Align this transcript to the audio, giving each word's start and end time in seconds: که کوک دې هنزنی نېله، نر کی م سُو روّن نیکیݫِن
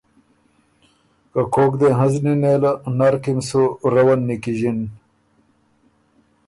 که 1.31 1.41
کوک 1.53 1.71
دې 1.81 1.89
هنزنی 1.99 2.33
نېله، 2.41 2.71
نر 2.97 3.15
کی 3.23 3.31
م 3.37 3.39
سُو 3.47 3.63
روّن 3.93 4.19
نیکیݫِن 4.27 4.79